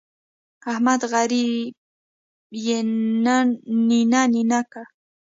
احمد 0.71 1.01
غريب 1.13 1.73
يې 2.65 2.77
نينه 3.89 4.21
نينه 4.33 4.59
کړ. 4.71 4.85